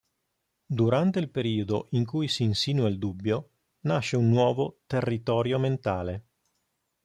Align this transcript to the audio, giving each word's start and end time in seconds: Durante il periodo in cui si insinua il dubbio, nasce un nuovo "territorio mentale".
Durante 0.65 1.19
il 1.19 1.29
periodo 1.29 1.85
in 1.91 2.05
cui 2.05 2.27
si 2.27 2.41
insinua 2.41 2.87
il 2.87 2.97
dubbio, 2.97 3.51
nasce 3.81 4.15
un 4.15 4.29
nuovo 4.29 4.79
"territorio 4.87 5.59
mentale". 5.59 6.25